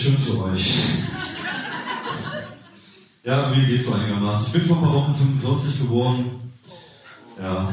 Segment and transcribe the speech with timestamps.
[0.00, 0.74] schön für euch.
[3.22, 4.46] Ja, mir geht's so einigermaßen.
[4.46, 6.40] Ich bin vor ein paar Wochen 45 geworden.
[7.38, 7.68] Ja,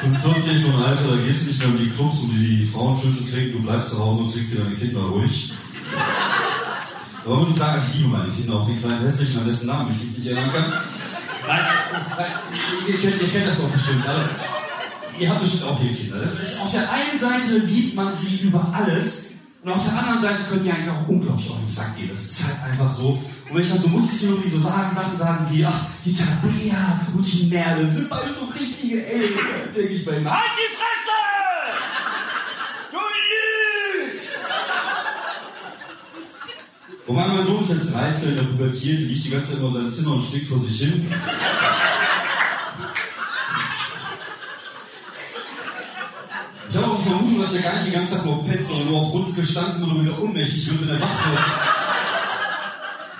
[0.00, 2.66] 45 ist so ein Alter, da gehst du nicht mehr um die Clubs, um die,
[2.66, 5.52] Frauen schön zu trinken, du bleibst zu Hause und trinkst dir deine Kinder ruhig.
[7.24, 9.94] Aber muss ich sagen, ich liebe meine Kinder, auch die kleinen hässlichen, an dessen Namen
[9.94, 10.64] ich mich nicht erinnern kann.
[11.46, 11.60] Nein,
[12.16, 12.32] nein
[12.88, 14.06] ihr, kennt, ihr kennt das doch bestimmt.
[14.06, 14.20] Also,
[15.18, 16.22] ihr habt bestimmt auch hier Kinder.
[16.22, 19.29] Ist, auf der einen Seite liebt man sie über alles
[19.62, 22.08] und auf der anderen Seite können die eigentlich auch unglaublich auf den Sack gehen.
[22.08, 23.10] Das ist halt einfach so.
[23.10, 27.00] Und wenn ich das so mutig irgendwie so sagen, Sachen sagen wie, ach, die Tabea
[27.14, 30.30] und die Merle sind beide so richtige Eltern, denke ich bei mir.
[30.30, 31.18] Halt die Fresse!
[32.90, 32.98] Du
[34.16, 34.36] lügst!
[37.06, 40.14] Wobei mein Sohn ist jetzt 13, der pubertiert, liegt die ganze Zeit nur sein Zimmer
[40.14, 41.12] und schlägt vor sich hin.
[46.70, 48.88] Ich habe auch die Vermutung, dass er gar nicht den ganzen Tag nur pennt, sondern
[48.88, 51.40] nur auf uns gestanden und wieder ohnmächtig wird, wenn er wach wird.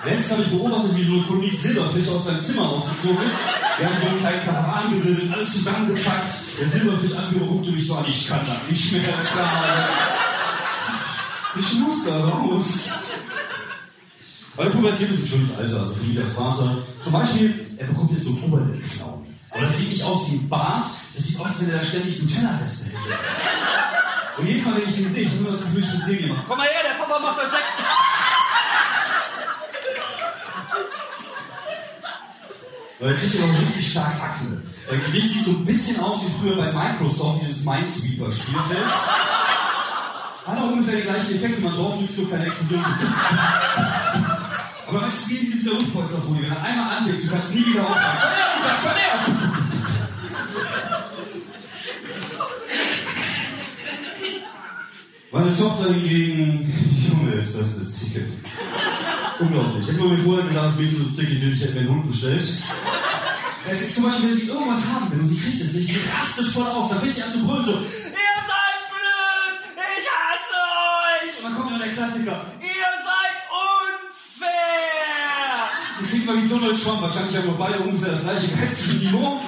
[0.05, 3.35] Letztens habe ich beobachtet, wie so eine Kolonie Silberfisch aus seinem Zimmer ausgezogen ist.
[3.77, 6.33] Wir haben so einen kleinen Karawan gebildet, alles zusammengepackt.
[6.59, 9.89] Der Silberfischanführer guckte mich so an, ich kann da nicht mehr klar.
[11.59, 12.91] Ich muss da raus.
[14.55, 16.77] Weil Pubertät ist ein schönes Alter, also für mich als Vater.
[16.99, 19.21] Zum Beispiel, er bekommt jetzt so Pubertät-Flauen.
[19.49, 22.21] Aber das sieht nicht aus wie ein Bart, das sieht aus, wenn er da ständig
[22.21, 23.19] Nutella-Reste hätte.
[24.37, 26.19] Und jedes Mal, wenn ich ihn sehe, ich habe immer das Gefühl, ich muss sehen
[26.19, 26.47] jemand.
[26.47, 27.63] Komm mal her, der Papa macht das weg.
[32.99, 34.61] Weil er kriegt noch richtig stark Akne.
[34.87, 38.85] Sein Gesicht sieht so ein bisschen aus wie früher bei Microsoft, dieses Minesweeper-Spielfeld.
[40.45, 42.83] Hat auch ungefähr den gleichen Effekt, wenn man drauf liegt, so keine Explosion.
[44.87, 47.81] Aber weißt du, wie in dieser Luftpolsterfolie, wenn du einmal anfängst, du kannst nie wieder
[47.83, 48.17] aufhören.
[48.21, 49.50] Komm her, komm her!
[55.33, 56.67] Meine Tochter hingegen,
[57.07, 58.25] Junge, ist das eine Zicke.
[59.39, 59.87] Unglaublich.
[59.87, 62.11] Jetzt wurde mir vorher gesagt, das Mädchen so zickig sind, ich hätte mir einen Hund
[62.11, 62.61] bestellt.
[63.65, 65.99] Es gibt zum Beispiel, wenn sie irgendwas haben will und sie kriegt es nicht, sie
[66.11, 67.77] rastet voll aus, dann fängt die an zu brüllen so, ihr
[68.43, 70.57] seid blöd, ich hasse
[70.99, 71.37] euch!
[71.37, 74.51] Und dann kommt dann der Klassiker, ihr seid unfair!
[76.01, 79.39] Die klingt mal wie Donald Trump, wahrscheinlich haben wir beide ungefähr das gleiche geistige Niveau,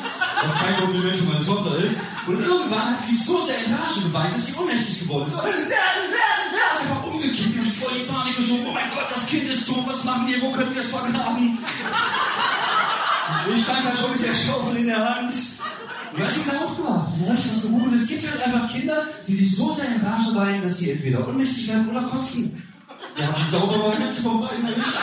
[0.43, 1.97] was kein Kompliment für meine Tochter ist.
[2.27, 5.35] Und irgendwann hat sie so sehr in Rage geweint, dass sie ohnmächtig geworden ist.
[5.35, 5.85] Ja, ja,
[6.53, 8.65] ja, ist einfach umgekippt und voll die Panik geschoben.
[8.67, 11.57] Oh mein Gott, das Kind ist tot, was machen wir, wo können wir es vergraben?
[13.47, 15.33] Und ich stand halt schon mit der Schaufel in der Hand.
[16.13, 17.07] Und weißt du, dann aufgemacht.
[17.19, 17.95] Dann habe ich das gegoogelt.
[17.95, 21.27] Es gibt halt einfach Kinder, die sich so sehr in Rage weinen, dass sie entweder
[21.27, 22.61] ohnmächtig werden oder kotzen.
[23.15, 24.99] Wir haben die Sauberwahrheit von beiden erwischt.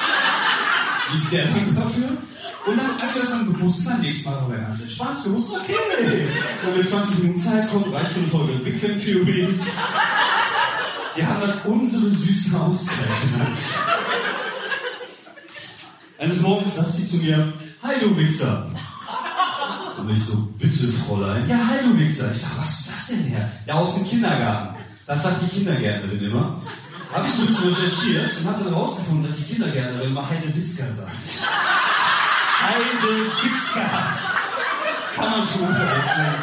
[1.12, 2.16] Die ist sehr dankbar dafür.
[2.66, 5.18] Und dann, als wir das dann gewusst beim nächsten Mal war er ganz entspannt.
[5.24, 6.28] Wir wussten, okay,
[6.62, 9.48] wenn wir 20 Minuten Zeit kommen, reicht für eine Folge Big Bang Theory.
[11.14, 13.58] Wir haben das unsere süße Auszeit genannt.
[16.18, 18.66] Eines Morgens sagt sie zu mir, Hi du Wichser.
[19.96, 21.48] Und ich so, bitte Fräulein.
[21.48, 22.30] Ja, hi du Wichser.
[22.30, 23.50] Ich sag, was ist das denn her?
[23.66, 24.76] Ja, aus dem Kindergarten.
[25.06, 26.60] Das sagt die Kindergärtnerin immer.
[27.12, 30.84] Habe ich ein bisschen recherchiert und habe dann herausgefunden, dass die Kindergärtnerin immer Heide Witzka
[30.94, 31.10] sagt.
[32.62, 33.86] Heide Witzka.
[35.16, 36.34] Kann man schon verwechseln.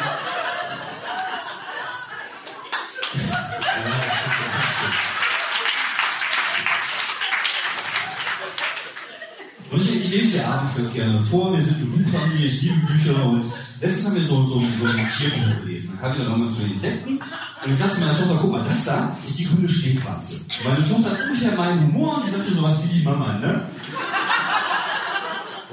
[9.70, 11.52] Und ich, lese dir abends ganz gerne vor.
[11.54, 13.44] Wir sind eine Buchfamilie, ich liebe Bücher und
[13.80, 15.90] letztens haben wir so, so, so ein Tierbuch gelesen.
[15.90, 17.20] Dann kam ich dann irgendwann zu den Insekten
[17.64, 20.40] und ich sagte zu meiner Tochter, guck mal, das da ist die grüne Stehkratze.
[20.64, 23.62] Meine Tochter hat ungefähr meinen Humor und sie sagte sowas wie die Mama, ne?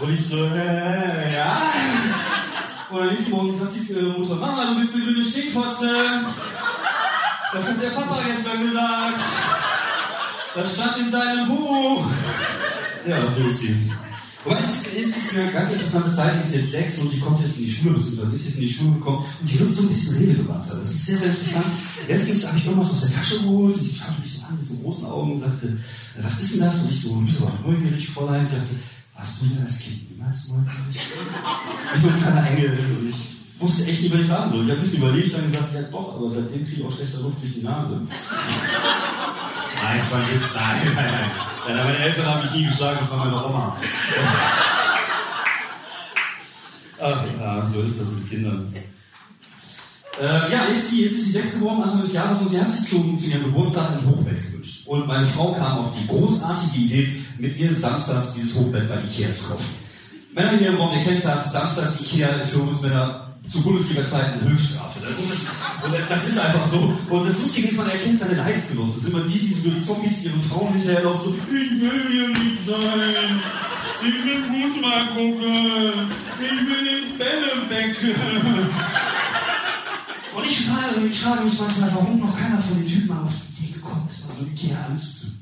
[0.01, 1.62] Und ich so, äh, ja.
[2.89, 5.89] Und dann nächsten Morgen sagt sie zu ihrer Mutter, Mama, du bist eine grüne Stehkratze.
[7.53, 9.21] Das hat der Papa gestern gesagt.
[10.53, 12.06] Das stand in seinem Buch.
[13.07, 13.92] Ja, so ist sie.
[14.45, 16.33] Aber es ist, ist eine ganz interessante Zeit.
[16.44, 18.62] Sie ist jetzt sechs und die kommt jetzt in die Schule, beziehungsweise ist jetzt in
[18.62, 20.75] die Schule gekommen und sie wird so ein bisschen redegewandter.
[20.75, 21.65] Das ist sehr, sehr interessant.
[22.07, 23.80] Letztens habe ich irgendwas aus der Tasche geholt.
[23.80, 25.77] Sie schaute mich so an mit so großen Augen und sagte,
[26.21, 26.83] was ist denn das?
[26.83, 28.45] Und ich so, ein bisschen neugierig, Fräulein.
[28.45, 28.75] Sagte,
[29.15, 31.01] warst du denn als Kind niemals neugierig?
[31.94, 32.69] Wie so ein kleiner Engel.
[33.00, 34.63] Und ich wusste echt nicht, was ich sagen soll.
[34.63, 37.19] Ich habe ein bisschen überlegt, dann gesagt, ja doch, aber seitdem kriege ich auch schlechter
[37.19, 38.01] Luft durch die Nase.
[39.83, 40.44] Nein, es war ein Witz.
[40.53, 41.31] Nein, nein, nein.
[41.67, 43.77] Ja, meine Eltern haben mich nie geschlagen, das war meine Oma.
[47.01, 48.73] Ach ja, so ist das mit Kindern.
[50.19, 52.89] Äh, ja, ist sie, ist sie sechs geworden, Anfang des Jahres, und sie hat sich
[52.89, 54.88] zu, zu ihrem Geburtstag ein Hochbett gewünscht.
[54.88, 59.31] Und meine Frau kam auf die großartige Idee, mit mir samstags dieses Hochbett bei Ikea
[59.31, 59.85] zu kaufen.
[60.33, 64.49] Männer hier im Raum, ihr kennt das, samstags Ikea ist für uns Männer zu Bundesliga-Zeiten
[64.49, 64.99] Höchststrafe.
[65.01, 65.49] Das ist,
[66.09, 66.97] das, ist einfach so.
[67.09, 68.95] Und das Lustige ist, man erkennt seine Leidensgenossen.
[68.95, 72.65] Das sind immer die, die so Zombies ihren Frauen hinterherlaufen, so, ich will hier nicht
[72.65, 73.41] sein.
[74.01, 76.11] Ich will Fußball gucken.
[76.39, 77.45] Ich will ins Bälle
[80.35, 83.65] Und ich frage, ich frage mich manchmal, warum noch keiner von den Typen auf die
[83.65, 85.34] Idee gekommen ist, mal so Ikea anzuzünden.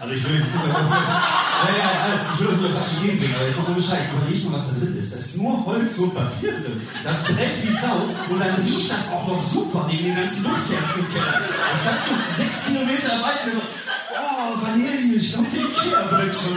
[0.00, 3.82] Also ich will nicht, ja, ja, ich euch nur fast geben, aber jetzt mal ohne
[3.82, 5.12] Scheiß, überleg mal, was da drin ist.
[5.12, 6.80] Da ist nur Holz und Papier drin.
[7.02, 11.02] Das brennt wie Sau und dann riecht das auch noch super wegen den ganzen Luftkerzen
[11.02, 11.42] im Keller.
[11.42, 13.58] Das kannst du sechs Kilometer weit so,
[14.14, 16.54] oh, Vanille, ich glaube, die Ikea brennt schon.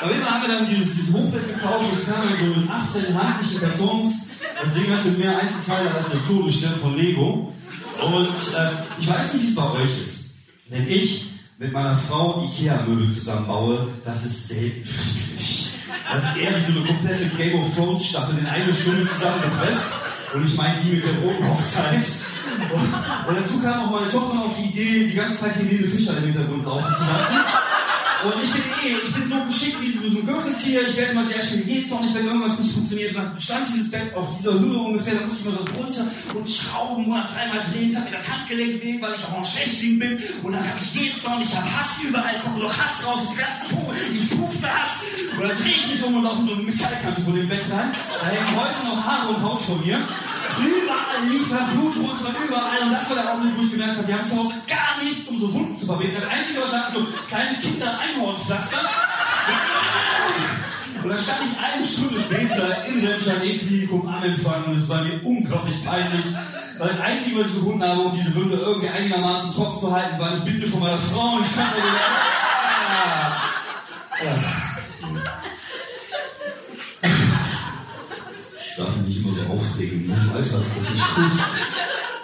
[0.00, 3.22] Auf jeden Fall haben wir dann dieses, dieses Hochbett gekauft, das kam so mit 18
[3.22, 4.28] handlichen Kartons.
[4.62, 7.52] Das Ding hat mehr Einzelteile als der Todesstern von Lego.
[8.00, 10.34] Und äh, ich weiß nicht, wie es bei euch ist.
[10.70, 11.26] Wenn ich
[11.60, 15.70] mit meiner Frau Ikea-Möbel zusammenbaue, das ist selten friedlich.
[16.10, 19.92] Das ist eher wie so eine komplette Game of Thrones Staffel in eine Stunde zusammengepresst.
[20.32, 22.02] Und ich meine die mit der roten Hochzeit.
[22.72, 26.16] Und, und dazu kam auch meine Tochter auf die Idee, die ganze Zeit Helene Fischer
[26.16, 27.36] im Hintergrund laufen zu lassen.
[28.22, 30.86] Und ich bin eh, ich bin so geschickt wie so, ein Gürteltier.
[30.86, 33.16] Ich werde immer sehr schnell jähzornig, wenn irgendwas nicht funktioniert.
[33.16, 36.50] Dann stand dieses Bett auf dieser Höhe ungefähr, da musste ich immer so runter und
[36.50, 37.96] schrauben oder dreimal drehen.
[37.96, 40.18] Hat mir das Handgelenk weh, weil ich auch ein Schächtling bin.
[40.42, 43.74] Und dann habe ich jähzornig, ich habe Hass überall, kommt nur Hass raus, das ganze
[43.74, 44.96] Po, ich pupse Hass.
[45.38, 47.90] Und dann drehe ich mich um und laufe so eine Metallkante vor dem Bett rein.
[48.20, 49.98] Da hängen heute noch Haare und Haut von mir.
[50.60, 52.82] Überall lief das Blut runter, überall.
[52.82, 55.28] Und das war der Augenblick, wo ich gemerkt habe, wir haben zu Hause gar nichts,
[55.28, 56.14] um so Wunden zu verbinden.
[56.14, 58.78] Das Einzige, was wir hatten, so kleine Kinder-Einhornpflaster.
[61.02, 65.02] Und dann stand ich eine Stunde später in der Klinikum am Empfang und es war
[65.02, 66.26] mir unglaublich peinlich.
[66.78, 70.18] Weil das Einzige, was ich gefunden habe, um diese Wunde irgendwie einigermaßen trocken zu halten,
[70.18, 71.36] war eine Binde von meiner Frau.
[71.36, 72.04] Und ich fand mir gedacht,
[72.90, 73.36] ah,
[74.26, 74.70] ah.
[78.80, 79.22] darf mich
[79.80, 80.06] aufregen.
[80.06, 80.38] Ne?
[80.38, 81.32] Ist das nicht gut.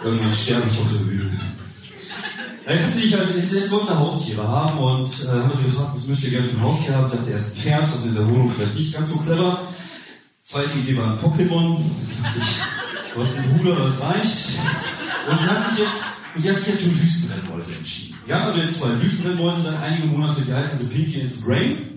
[0.04, 1.30] Irgendwann sterbe ich auf der Bühne.
[2.68, 5.92] Jetzt ist ich halt, jetzt, jetzt wollte er Haustiere haben und äh, haben wir gefragt,
[5.94, 7.06] was möchte ihr gerne für ein Haustier haben?
[7.06, 9.68] Ich dachte erst ein Pferd, das in der Wohnung vielleicht nicht ganz so clever.
[10.42, 11.78] Zweite Idee war ein Pokémon.
[13.14, 14.58] Du hast einen Bruder, das reicht.
[15.30, 16.04] Und sie hat sich jetzt,
[16.36, 18.18] sie hat jetzt für Wüstenrennmäuse entschieden.
[18.26, 21.95] Ja, also jetzt zwei Wüstenrennmäuse seit einigen Monaten, die heißen so Pinky and Brain.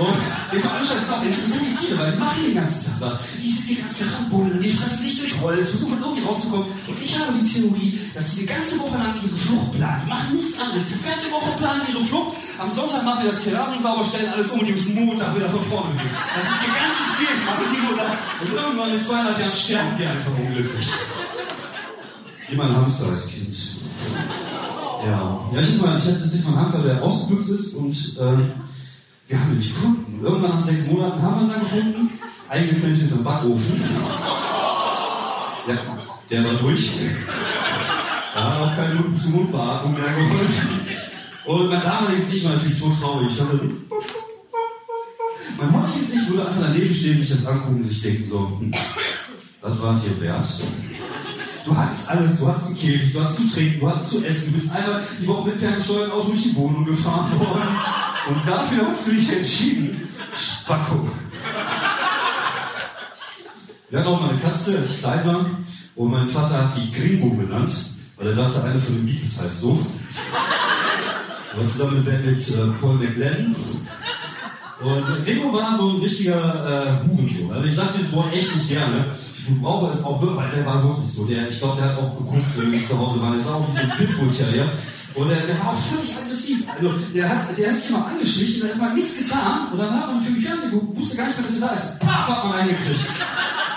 [0.00, 0.16] Und
[0.52, 3.14] jetzt mal ist auch interessante Tiere, weil die machen den ganzen Tag was.
[3.36, 6.68] Die sind die ganze Tag am Bullen, die fressen sich durch Holz, versuchen irgendwie rauszukommen.
[6.88, 10.00] Und ich habe die Theorie, dass sie die ganze Woche lang ihre Flucht planen.
[10.04, 10.84] Die machen nichts anderes.
[10.88, 12.32] Die ganze Woche planen ihre Flucht.
[12.56, 15.50] Am Sonntag machen wir das Terrarium sauber, stellen alles um und die müssen Montag wieder
[15.52, 16.12] von vorne gehen.
[16.32, 18.14] Das ist ihr ganzes Leben, machen die nur das.
[18.40, 20.88] Und irgendwann in zweieinhalb Jahren sterben die einfach unglücklich.
[22.48, 23.56] Wie mein Hamster als Kind.
[25.04, 28.48] Ja, ja ich, mal, ich hatte tatsächlich mal einen Hamster, der ausgebüxt ist und äh,
[29.30, 30.20] wir haben ihn nicht gefunden.
[30.22, 32.10] Irgendwann nach sechs Monaten haben wir ihn dann gefunden,
[32.48, 33.82] eingeklemmt in so einen Backofen.
[35.68, 35.78] Ja,
[36.28, 36.90] der war durch.
[38.34, 40.80] Da hat auch keine Mund-zu-Mund-Beatmung mehr geholfen.
[41.44, 43.28] Und mein damaliges Ich war natürlich so traurig.
[43.30, 43.70] Ich dachte,
[45.58, 48.72] mein heutiges Ich würde einfach daneben stehen, sich das angucken und sich denken so, hm,
[49.62, 50.46] das war dir wert.
[51.64, 54.52] Du hattest alles, du hattest einen Käfig, du hattest zu trinken, du hattest zu essen,
[54.52, 58.09] du bist einmal die Woche mit ferngesteuerten Auto durch die Wohnung gefahren worden.
[58.28, 60.08] Und dafür hast du dich entschieden.
[60.36, 61.08] Spacko.
[63.88, 65.46] Wir hatten auch mal eine Katze, als ich klein war.
[65.96, 67.70] Und mein Vater hat die Gringo genannt,
[68.16, 69.86] weil er dachte, eine von den Beatles heißt so.
[71.56, 73.54] war zusammen mit, mit äh, Paul McLennan.
[74.80, 77.52] Und Gringo war so ein richtiger äh, Hurensohn.
[77.52, 79.06] Also ich sage dieses Wort echt nicht gerne.
[79.46, 81.26] Ich brauche es auch wirklich, weil der war wirklich so.
[81.26, 83.32] Der, ich glaube, der hat auch geguckt, wenn wir zu Hause waren.
[83.32, 84.70] Der sah auch wie so ein Pitbull-Terrier.
[85.14, 86.64] Und der, der, war auch völlig aggressiv.
[86.68, 89.72] Also der hat, der hat sich mal angeschlichen, der hat mal nichts getan.
[89.72, 91.74] Und dann hat man für mich Fernsehen geguckt, wusste gar nicht mehr, dass er da
[91.74, 92.00] ist.
[92.00, 93.00] Paf, hat man eingekriegt.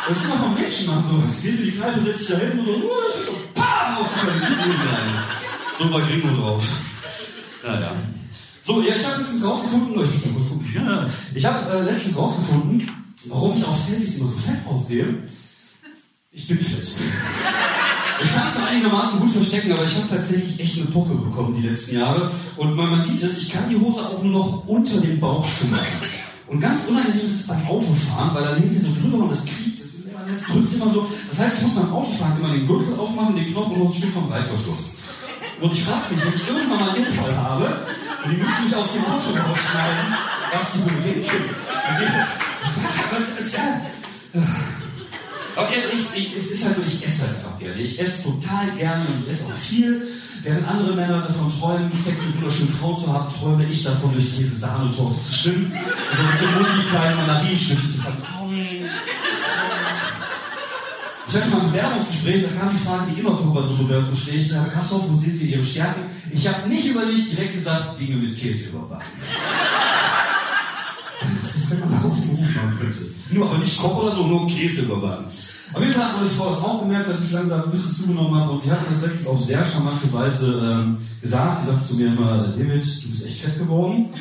[0.07, 2.37] Und ich immer vom Menschen an so, was gehst du die Kneipe, setzt dich da
[2.37, 6.63] hin und so, paf, auf die So war Gringo drauf.
[7.63, 7.91] Naja.
[8.61, 11.81] So, ja, ich habe letztens rausgefunden, ich muss mal kurz gucken, ja, ich habe äh,
[11.81, 12.89] letztens rausgefunden,
[13.25, 15.15] warum ich auf Selfies immer so fett aussehe.
[16.31, 16.87] Ich bin fett.
[18.21, 21.55] Ich kann es noch einigermaßen gut verstecken, aber ich habe tatsächlich echt eine Puppe bekommen
[21.59, 22.31] die letzten Jahre.
[22.57, 25.47] Und man, man sieht es, ich kann die Hose auch nur noch unter dem Bauch
[25.49, 25.99] zumachen.
[26.47, 29.45] Und ganz unangenehm ist es beim Autofahren, weil da lehnt die so drüber und das
[29.45, 31.07] quiekt, das, das drückt immer so.
[31.29, 33.93] Das heißt, ich muss beim Autofahren immer den Gürtel aufmachen, den Knopf und noch ein
[33.93, 34.95] Stück vom Reißverschluss.
[35.61, 37.85] Und ich frage mich, wenn ich irgendwann mal einen Unfall habe,
[38.23, 40.15] und die müssen mich aus dem Auto rausschneiden,
[40.51, 41.49] was die denken.
[41.89, 42.03] Also,
[42.83, 43.81] ich weiß ja,
[45.55, 47.81] aber ehrlich, ich, es ist halt so, ich esse halt einfach gerne.
[47.81, 50.07] Ich esse total gerne und ich esse auch viel.
[50.43, 54.35] Während andere Männer davon träumen, Sex mit wunderschönen Frauen zu haben, träume ich davon, durch
[54.35, 58.01] Käse, Sahne und Torte zu schwimmen und dann mit so Mund die kleinen Mandarinenstückchen zu
[58.01, 58.33] vertrauen.
[61.29, 64.53] Ich hatte mal ein Bewerbungsgespräch, da kam die Frage, die immer kommt bei so Bewerbungsgesprächen,
[64.53, 66.01] Herr Kassow, wo sehen Sie Ihre Stärken?
[66.31, 69.07] Ich habe nicht überlegt, direkt gesagt, Dinge mit Käse überbacken.
[71.69, 73.05] Wenn man einen Beruf machen könnte.
[73.29, 75.25] Nur, aber nicht Koch oder so, nur Käse überbacken.
[75.73, 78.39] Auf jeden Fall hat meine Frau das auch gemerkt, dass ich langsam ein bisschen zugenommen
[78.39, 81.61] habe und sie hat das letztens auf sehr charmante Weise ähm, gesagt.
[81.61, 84.13] Sie sagte zu mir immer, David, du bist echt fett geworden.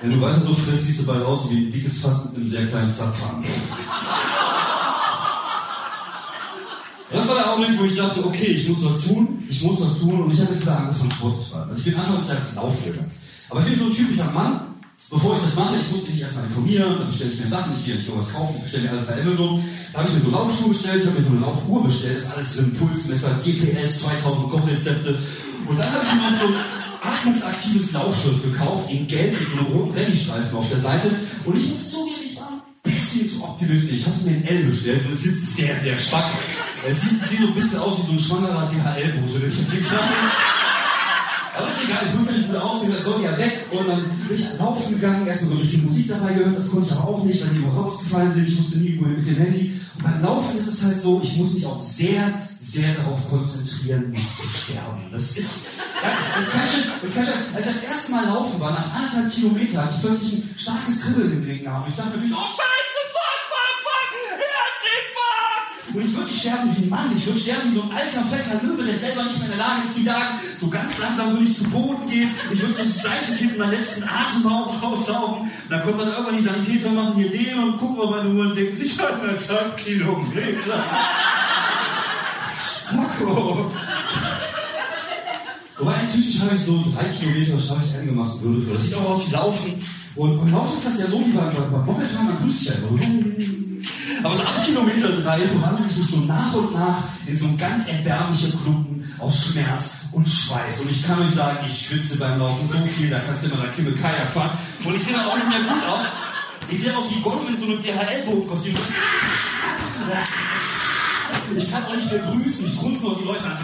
[0.00, 2.46] Wenn du weiter so frisst, siehst du bald aus wie ein dickes Fass mit einem
[2.46, 3.44] sehr kleinen Zapfhahn.
[7.12, 9.98] Das war der Augenblick, wo ich dachte, okay, ich muss was tun, ich muss was
[9.98, 11.70] tun und ich habe jetzt wieder angefangen, Sport zu treiben.
[11.70, 13.10] Also ich bin anfangs als laufen gegangen.
[13.50, 14.60] Aber ich bin so ein typischer Mann,
[15.08, 17.84] bevor ich das mache, ich musste mich erstmal informieren, dann bestelle ich mir Sachen, ich
[17.84, 19.64] gehe nicht irgendwas kaufen, ich bestelle mir alles bei Amazon.
[19.92, 22.30] Da habe ich mir so Laufschuhe bestellt, ich habe mir so eine Laufuhr bestellt, ist
[22.32, 25.18] alles drin, Pulsmesser, GPS, 2000 Kochrezepte.
[25.66, 29.66] Und dann habe ich mir so ein atmungsaktives Laufshirt gekauft, in gelb mit so einem
[29.72, 31.10] roten Rallye-Streifen auf der Seite.
[31.44, 33.98] Und ich muss zugeben, ich war ein bisschen zu optimistisch.
[33.98, 36.26] Ich habe es mir in L bestellt und es sitzt sehr, sehr stark.
[36.88, 39.90] Es sieht, sieht so ein bisschen aus wie so ein schwangerer DHL-Bote, wenn ich jetzt
[39.90, 40.59] habe.
[41.60, 43.66] Aber ist egal, ich muss nicht gut aussehen, das soll ja weg.
[43.70, 46.86] Und dann bin ich laufen gegangen, erstmal so ein bisschen Musik dabei gehört, das konnte
[46.86, 48.48] ich aber auch nicht, weil die immer rausgefallen sind.
[48.48, 49.80] Ich wusste nie, wohin mit dem Handy.
[49.96, 54.10] Und beim Laufen ist es halt so, ich muss mich auch sehr, sehr darauf konzentrieren,
[54.10, 55.02] nicht zu sterben.
[55.12, 55.66] Das ist,
[56.02, 59.84] ja, das kann kann ich, als ich das erste Mal laufen war, nach anderthalb Kilometern,
[59.84, 61.84] hatte ich plötzlich ein starkes Kribbeln im Regen haben.
[61.88, 65.79] Ich dachte natürlich, oh Scheiße, fuck, fuck, fuck, Herzinfarkt!
[65.92, 68.64] Und ich würde sterben wie ein Mann, ich würde sterben wie so ein alter, fetter
[68.64, 70.38] Löwe, der selber nicht mehr in der Lage ist zu jagen.
[70.56, 73.72] So ganz langsam würde ich zu Boden gehen, ich würde so zur Seite kippen, meinen
[73.72, 75.42] letzten Atemraum raussaugen.
[75.42, 78.46] Und dann kommt man irgendwann die Sanitäter machen hier den und gucken wir meine Uhr
[78.46, 80.84] und denken sich, anderthalb Kilometer.
[82.92, 83.70] Marco.
[85.78, 88.74] Wobei inzwischen schreibe ich so drei Kilometer, schreibe ich einigermaßen würdevoll.
[88.74, 89.86] Das sieht auch aus wie Laufen.
[90.16, 93.59] Und beim Laufen ist das ja so wie beim, beim Mopedfahren, man grüßt ja immer.
[94.22, 97.88] Aber so ab Kilometer drei verwandle ich mich so nach und nach in so ganz
[97.88, 100.80] erbärmliche Klumpen aus Schmerz und Schweiß.
[100.80, 103.64] Und ich kann euch sagen, ich schwitze beim Laufen so viel, da kannst du immer
[103.64, 104.58] nach Kimme Kajak fahren.
[104.84, 106.00] Und ich sehe dann auch nicht mehr gut aus.
[106.68, 108.74] Ich sehe aus wie Gollum in so einem DHL-Bogenkostüm.
[111.56, 113.58] Ich kann auch nicht mehr grüßen, ich grunze nur die Leute an.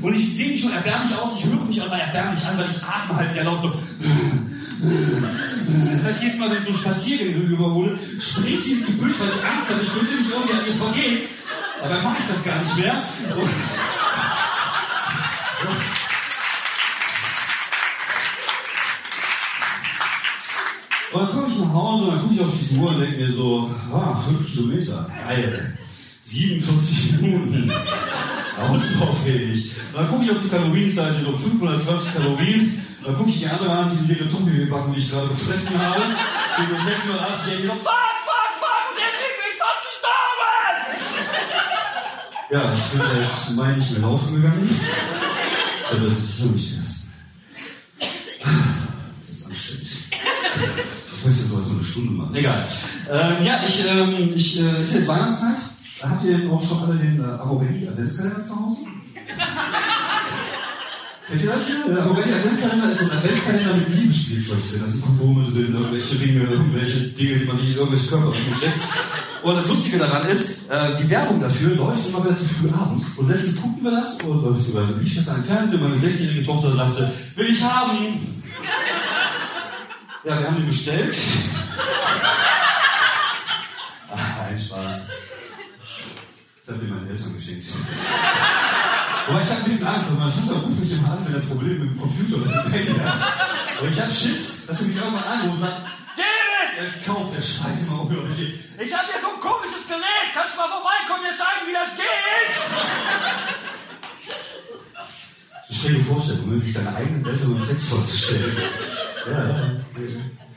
[0.00, 2.82] Und ich sehe mich schon erbärmlich aus, ich höre mich aber erbärmlich an, weil ich
[2.82, 3.72] atme halt sehr laut so.
[4.80, 9.28] Das heißt, jedes Mal, wenn ich so einen Spaziergänger überhole, springt sie ins Gebüsch, weil
[9.28, 11.18] ich Angst habe, ich könnte mich irgendwie an ihr vergehen.
[11.80, 13.02] Aber dann mache ich das gar nicht mehr.
[13.36, 13.50] Und
[21.10, 23.16] Und dann komme ich nach Hause und dann gucke ich auf die Uhr und denke
[23.16, 25.78] mir so, ah, fünf Kilometer, geil.
[26.22, 27.72] 47 Minuten.
[28.60, 29.72] Ausbaufähig.
[29.92, 32.82] Und dann gucke ich auf die Kalorienseite, so 520 Kalorien.
[33.04, 36.02] Dann gucke ich die andere an, diese leere Tuppelbacken, die ich gerade gefressen habe.
[36.58, 40.82] Die 680 denke ich so, fuck, fuck, fuck, und der Krieg bin ich fast gestorben!
[42.50, 44.80] Ja, ich bin seit Mai nicht mehr laufen gegangen.
[45.90, 47.04] Aber das ist wirklich das.
[49.20, 49.88] Das ist anstrengend.
[51.10, 52.34] Das möchte so eine Stunde machen.
[52.34, 52.66] Egal.
[53.10, 55.56] Ähm, ja, ich, ähm, ich, äh, ist jetzt Weihnachtszeit.
[56.02, 58.80] Habt ihr denn auch schon alle den äh, Amorelie Adventskalender zu Hause?
[61.30, 61.76] Ihr das hier?
[61.86, 64.80] Der Amorelie Adventskalender ist so ein Adventskalender mit Liebesspielzeug drin.
[64.80, 68.78] Da sind Kondome drin, irgendwelche Ringe, irgendwelche Dinge, die man sich in irgendwelche Körper steckt.
[69.42, 73.08] Und das Lustige daran ist, äh, die Werbung dafür läuft immer relativ früh abends.
[73.18, 77.12] Und letztens guckten wir das und beziehungsweise lief das an Fernsehen meine sechsjährige Tochter sagte,
[77.36, 78.42] will ich haben.
[80.24, 81.14] Ja, wir haben ihn bestellt.
[84.10, 85.08] Ach, ein Spaß.
[86.62, 87.64] Ich habe ihn meinen Eltern geschenkt.
[89.28, 91.40] Aber ich habe ein bisschen Angst, weil mein Vater ruft mich immer an, wenn er
[91.40, 93.20] Probleme mit dem Computer oder dem Handy hat.
[93.80, 95.82] Und ich habe Schiss, dass er mich irgendwann anruft und sagt,
[96.16, 96.78] David!
[96.78, 98.54] Er ist taub, der schreit immer unglaublich.
[98.78, 101.76] Ich habe hier so ein komisches Gerät, kannst du mal vorbeikommen und dir zeigen, wie
[101.76, 102.54] das geht?
[105.70, 108.56] Stell dir vor, Stefan, sich seine eigenen Eltern und Sex vorzustellen.
[109.26, 109.70] Ja, ja.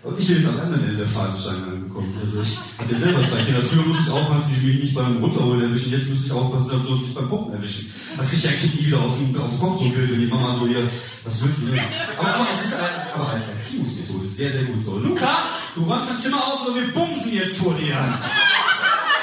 [0.03, 2.17] Und ich bin jetzt am anderen Ende der Fahnenstange angekommen.
[2.19, 2.57] Also ich
[2.89, 3.61] ja selber zwei Kinder.
[3.61, 5.91] Früher musste ich aufpassen, dass sie mich nicht beim Runterholen erwischen.
[5.91, 7.93] Jetzt muss ich aufpassen, dass sie mich beim Poppen erwischen.
[8.17, 10.25] Das kriege ich eigentlich nie wieder aus dem, aus dem Kopf so will, wenn die
[10.25, 10.89] Mama so hier,
[11.23, 11.79] willst du denn?
[12.17, 14.97] Aber, aber es ist ein, aber als Erziehungsmethode sehr, sehr gut so.
[14.97, 15.37] Luca,
[15.75, 17.95] du räumst dein Zimmer aus und wir bumsen jetzt vor dir.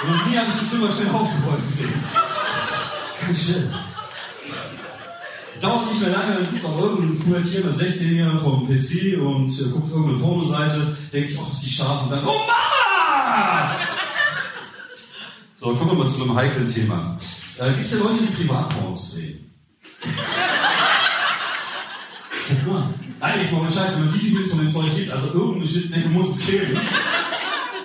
[0.07, 1.93] Und nie habe ich das Zimmer schnell aufgeräumt gesehen.
[3.27, 3.69] Ganz schön.
[5.99, 10.19] Nicht mehr lange, dann sitzt auch irgendein pubertierender 16-Jähriger vom PC und äh, guckt irgendeine
[10.19, 13.75] Pornoseite, denkt sich, oh, ist die scharf und dann so, oh Mama!
[15.57, 17.17] So, kommen wir mal zu einem heiklen Thema.
[17.59, 19.50] Äh, Gibt es ja Leute, die Privatpornos drehen?
[23.21, 25.67] Nein, ist mal eine Scheiße, man sieht, wie es von dem Zeug gibt, also irgendeine
[25.67, 26.78] Schnittmenge muss es geben.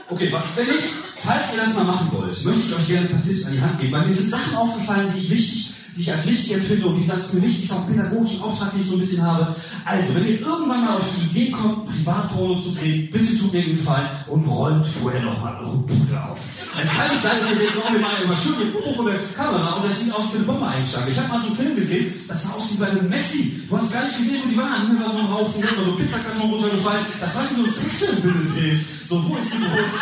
[0.08, 0.84] Okay, wenn ich,
[1.15, 3.62] falls ihr das mal machen wollt, möchte ich euch gerne ein paar Tipps an die
[3.62, 6.88] Hand geben, weil mir sind Sachen aufgefallen, die ich wichtig die ich als wichtig empfinde
[6.88, 9.56] und die sagst mir wichtig ist auch pädagogischen Auftrag, den ich so ein bisschen habe.
[9.86, 13.62] Also, wenn ihr irgendwann mal auf die Idee kommt, Privatporno zu drehen, bitte tut mir
[13.62, 16.40] den Gefallen und räumt vorher nochmal eure Bude auf.
[16.82, 19.06] Es kann nicht sein, dass ihr denkt, oh, wir machen immer schön mit Buch von
[19.06, 21.12] der Kamera und das sieht aus wie eine Bombe eingeschlagen.
[21.12, 23.62] Ich habe mal so einen Film gesehen, das sah aus wie bei einem Messi.
[23.70, 24.98] Du hast gar nicht gesehen, wo die waren.
[24.98, 27.06] Da war so ein Haufen, immer so Pizzakarton runtergefallen.
[27.22, 28.80] Das war wie so ein Sexfilm-Bild.
[29.08, 30.02] So, wo ist die Brust?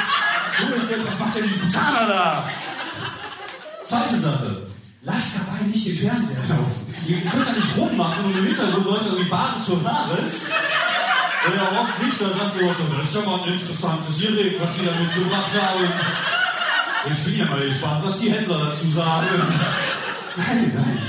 [0.63, 2.49] Wo ist der, was macht denn die Putana da?
[3.83, 4.70] Zweite Sache.
[5.03, 6.93] Lasst dabei nicht den Fernseher laufen.
[7.07, 10.45] Ihr könnt ja nicht rummachen und im Hintergrund läuft irgendwie Baden Solaris.
[11.43, 14.85] Und der Horst Richter sagt so, das ist ja mal ein interessantes Gerät, was sie
[14.85, 15.89] da mitgebracht haben.
[17.11, 19.27] Ich bin ja mal gespannt, was die Händler dazu sagen.
[20.37, 20.99] Nein, nein.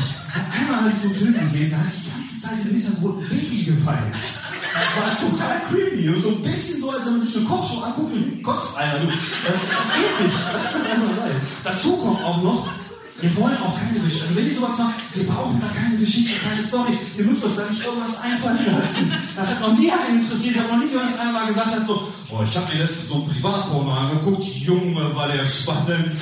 [0.00, 3.22] Ich, einmal habe ich so einen Film gesehen, da hat die ganze Zeit im Hintergrund
[3.22, 4.16] ein Baby gefeiert.
[4.16, 6.08] Das war total creepy.
[6.08, 9.00] Und so ein bisschen so, als wenn man sich eine Kochshow anguckt und kotzt einer.
[9.00, 9.12] Das,
[9.44, 10.38] das geht nicht.
[10.54, 11.40] Lass das einfach sein.
[11.64, 12.68] Dazu kommt auch noch,
[13.20, 14.26] wir wollen auch keine Geschichte.
[14.26, 16.98] Also wenn ihr sowas macht, wir brauchen da keine Geschichte, keine Story.
[17.16, 19.12] Ihr müsst euch da nicht irgendwas einfallen lassen.
[19.34, 20.56] Das hat noch nie einen interessiert.
[20.56, 22.82] Ich habe noch nie gehört, dass einer mal gesagt hat, so, oh, ich habe mir
[22.82, 24.44] letztens so ein Privatporno angeguckt.
[24.44, 26.14] Junge, war der spannend.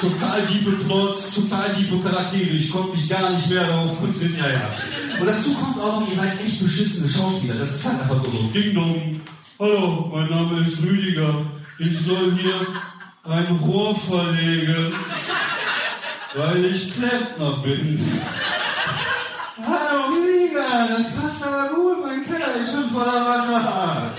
[0.00, 2.50] Total diepe Plots, total diepe Charaktere.
[2.50, 4.44] Ich konnte mich gar nicht mehr darauf konzentrieren.
[4.44, 5.20] Ja, ja.
[5.20, 7.54] Und dazu kommt auch noch, ihr seid echt beschissene Schauspieler.
[7.54, 8.30] Das ist halt einfach so.
[8.54, 9.20] Ding dong.
[9.58, 11.46] Hallo, mein Name ist Rüdiger.
[11.78, 12.54] Ich soll hier
[13.24, 14.92] ein Rohr verlegen
[16.36, 17.98] weil ich Klempner bin.
[19.66, 24.12] Hallo Rüdiger, das passt aber gut, mein Keller ist schon voller Wasser.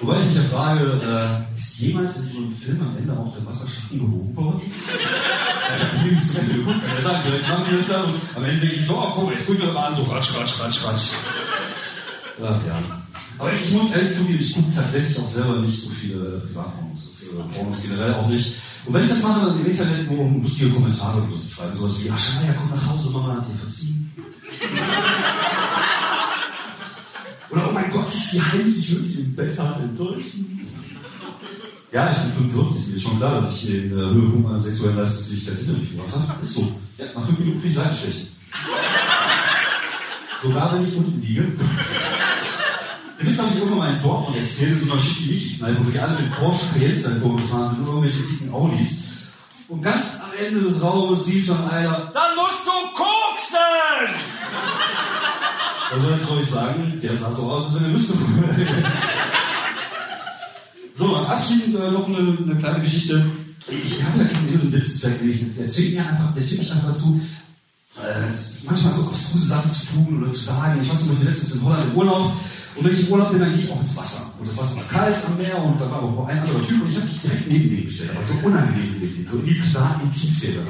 [0.00, 3.34] Wobei ich mich ja frage, äh, ist jemals in so einem Film am Ende auch
[3.34, 4.60] der Wasserschatten gehoben worden?
[4.62, 8.44] ich habe nicht so geguckt, kann ja sagen, vielleicht machen wir das dann und am
[8.44, 10.84] Ende denke ich so, oh komm, jetzt gucken wir mal an, so ratsch, ratsch, ratsch,
[10.84, 11.08] ratsch.
[12.42, 13.05] Ach ja.
[13.38, 17.04] Aber ich muss ehrlich zugeben, ich gucke tatsächlich auch selber nicht so viele Privatpornos.
[17.04, 18.54] Das ist äh, Pornos generell auch nicht.
[18.86, 21.76] Und wenn ich das mache, dann im Internet nur um lustige Kommentare oder so schreiben.
[21.76, 24.10] Sowas wie, ach Scheiße, komm nach Hause, Mama hat dir verziehen.
[27.50, 30.66] oder, oh mein Gott, ist die heiß, ich würde dich im Bett hart enttäuschen.
[31.92, 34.96] Ja, ich bin 45, mir ist schon klar, dass ich den äh, Höhepunkt meiner sexuellen
[34.96, 36.24] Leistungsfähigkeit hinter mich gebracht habe.
[36.42, 36.80] Ist so.
[36.98, 38.28] Ja, nach fünf Minuten kriege ich Seitenstechen.
[40.42, 41.52] Sogar wenn ich unten liege.
[43.18, 46.20] Wisst, habe ich irgendwann mal in Dortmund erzählt, in so einer Schickimicki-Kneipe, wo die alle
[46.20, 48.98] mit Porsche Cayenne vorgefahren sind, irgendwelche dicken Audis.
[49.68, 54.14] Und ganz am Ende des Raumes rief dann einer, dann musst du koksen!
[55.94, 56.98] Und was soll ich sagen?
[57.02, 59.08] Der sah so aus, als wenn er wüsste, wo er ist.
[60.98, 63.24] So, abschließend äh, noch eine, eine, kleine Geschichte.
[63.68, 65.20] Ich habe ja diesen inneren Witzzweck,
[65.58, 67.20] der zwingt mir einfach, der zwingt mich einfach dazu,
[68.02, 68.32] äh,
[68.64, 70.80] manchmal so abstruse Sachen zu tun oder zu sagen.
[70.82, 72.32] Ich weiß noch, ich war letztens in Holland im Urlaub
[72.76, 74.30] und wenn ich im Urlaub bin, dann gehe ich auch ins Wasser.
[74.38, 76.90] Und das Wasser war kalt am Meer und da war auch ein anderer Typ und
[76.90, 79.60] ich habe mich direkt neben den gestellt, aber so unangenehm neben den, so in die
[79.60, 80.60] klar Intimsphäre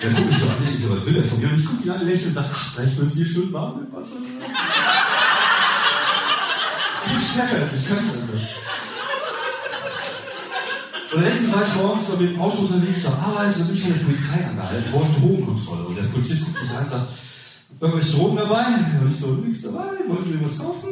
[0.00, 1.48] Dann gucke ich so an, ich so, was will der von mir?
[1.48, 3.80] Und ich gucke ihn an, lächle und sage, ach, vielleicht wird es hier schön warm
[3.84, 4.16] im Wasser.
[7.02, 8.14] Das ist stärker als ich könnte.
[11.12, 14.04] Und letztens war ich morgens mit dem Auto unterwegs zur Arbeit und ich von der
[14.04, 15.82] Polizei angehalten, wollte Drogenkontrolle.
[15.86, 17.08] Und der Polizist guckt mich an und sagt,
[17.78, 18.64] irgendwelche Drogen dabei?
[19.00, 20.88] Und ich so, nichts dabei, wollen Sie was kaufen?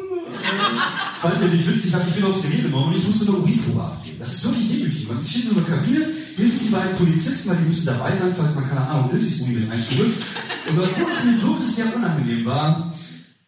[1.20, 3.38] Falls ihr nicht wisst, ich, hab, ich bin aufs Gerät genommen und ich musste eine
[3.38, 4.18] Urinprobe abgeben.
[4.20, 5.08] Das ist wirklich demütig.
[5.08, 8.16] Man steht in so einer Kabine, hier sind die beiden Polizisten, weil die müssen dabei
[8.16, 10.22] sein, falls man keine Ahnung, Hilfsuni mit einstuft.
[10.68, 12.92] Und obwohl es mir wirklich sehr unangenehm war,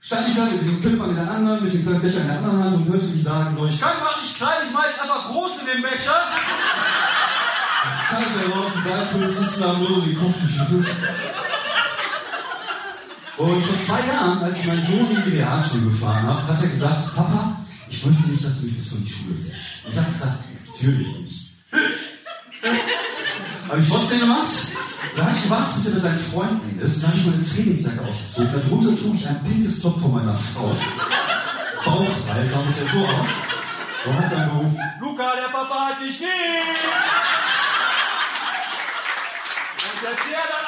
[0.01, 2.39] stand ich da mit dem Clipper in der anderen, mit dem kleinen Becher in der
[2.39, 5.31] anderen Hand und hörte mich sagen, so, ich kann gar nicht klein, ich weiß einfach
[5.31, 6.19] groß in dem Becher.
[8.09, 10.87] Kann ich da raus, die beiden Polizisten haben nur den Kopf geschüttelt.
[13.41, 16.69] Und vor zwei Jahren, als ich meinen Sohn in die Realschule gefahren habe, hat er
[16.69, 17.57] gesagt, Papa,
[17.89, 19.89] ich möchte nicht, dass du mich bis vor die Schule fährst.
[19.89, 21.47] Ich habe gesagt, natürlich nicht.
[23.67, 24.47] habe ich trotzdem gemacht.
[25.17, 26.97] Da habe ich gewartet, bis er mit seinen Freunden ist.
[26.97, 28.53] Und dann habe ich meine Trainingsjacke ausgezogen.
[28.61, 30.77] Darunter trug ich ein pinkes Top von meiner Frau.
[31.87, 33.33] Bauchfrei sah mich ja so aus.
[34.05, 36.27] Und hat dann gerufen, Luca, der Papa hat dich nie!
[39.81, 40.60] Und jetzt der da